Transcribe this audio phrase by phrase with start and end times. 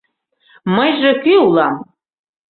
[0.75, 1.75] —Мыйже кӧ улам?